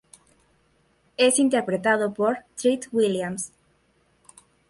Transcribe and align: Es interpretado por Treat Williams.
Es 1.15 1.37
interpretado 1.37 2.11
por 2.11 2.39
Treat 2.59 2.85
Williams. 2.91 3.51